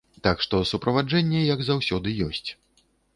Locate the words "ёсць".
2.29-2.49